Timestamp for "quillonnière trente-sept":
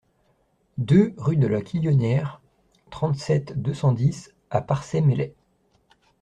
1.61-3.53